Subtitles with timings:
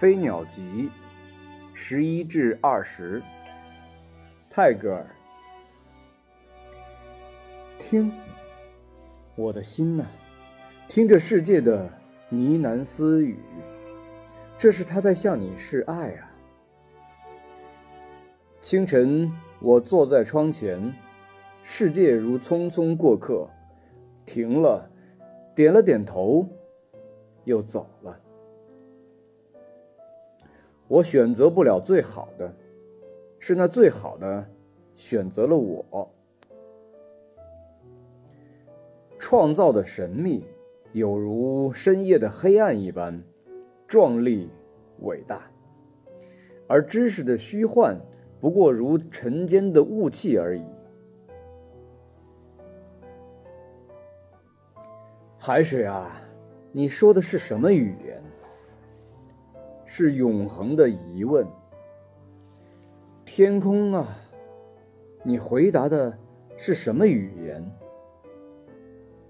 [0.00, 0.88] 飞鸟集，
[1.74, 3.22] 十一至二十。
[4.48, 5.04] 泰戈尔，
[7.78, 8.10] 听，
[9.36, 10.06] 我的心呐，
[10.88, 11.86] 听着世界的
[12.30, 13.36] 呢喃私语，
[14.56, 16.32] 这是他在向你示爱啊。
[18.62, 19.30] 清晨，
[19.60, 20.94] 我坐在窗前，
[21.62, 23.46] 世界如匆匆过客，
[24.24, 24.90] 停了，
[25.54, 26.48] 点了点头，
[27.44, 28.18] 又走了。
[30.90, 32.52] 我选择不了最好的。
[33.38, 34.44] 是那最好的，
[34.96, 36.10] 选择了我。
[39.16, 40.44] 创造的神秘，
[40.92, 43.22] 有如深夜的黑暗一般，
[43.86, 44.50] 壮丽
[45.02, 45.38] 伟大；
[46.66, 47.96] 而知识的虚幻，
[48.40, 50.64] 不过如尘间的雾气而已。
[55.38, 56.20] 海水啊，
[56.72, 58.20] 你说的是什么语言？
[59.92, 61.44] 是永恒的疑问。
[63.24, 64.06] 天空啊，
[65.24, 66.16] 你回答的
[66.56, 67.68] 是什么语言？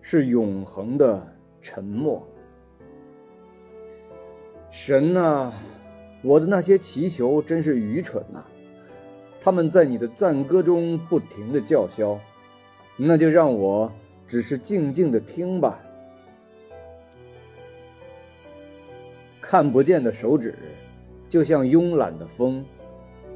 [0.00, 1.26] 是永恒的
[1.60, 2.24] 沉默。
[4.70, 5.52] 神啊，
[6.22, 8.44] 我的那些祈求真是愚蠢呐！
[9.40, 12.16] 他们在你的赞歌中不停的叫嚣，
[12.96, 13.90] 那就让我
[14.24, 15.80] 只是静静的听吧。
[19.46, 20.54] 看不见的手指，
[21.28, 22.64] 就像慵懒的风。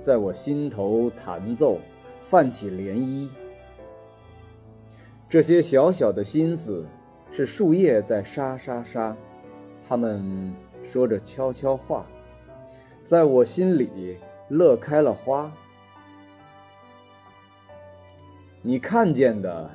[0.01, 1.79] 在我心头弹奏，
[2.23, 3.29] 泛起涟漪。
[5.29, 6.87] 这些小小的心思，
[7.31, 9.15] 是树叶在沙沙沙，
[9.87, 12.07] 它们说着悄悄话，
[13.05, 14.17] 在我心里
[14.49, 15.53] 乐开了花。
[18.63, 19.71] 你看见的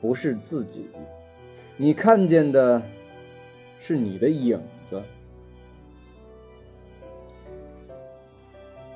[0.00, 0.88] 不是自己，
[1.76, 2.80] 你看见的
[3.78, 5.02] 是你的影子。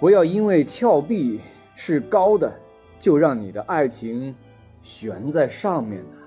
[0.01, 1.41] 不要因为峭壁
[1.75, 2.53] 是高的，
[2.99, 4.35] 就让你的爱情
[4.83, 6.18] 悬在上面呢。